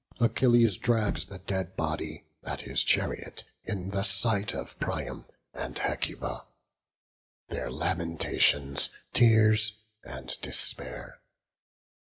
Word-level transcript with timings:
Achilles 0.19 0.77
drags 0.77 1.25
the 1.25 1.37
dead 1.37 1.75
body 1.75 2.25
at 2.43 2.61
his 2.61 2.83
chariot, 2.83 3.43
in 3.65 3.91
the 3.91 4.01
sight 4.01 4.51
of 4.55 4.79
Priam 4.79 5.25
and 5.53 5.77
Hecuba. 5.77 6.47
Their 7.49 7.69
lamentations, 7.69 8.89
tears, 9.13 9.73
and 10.03 10.35
despair. 10.41 11.21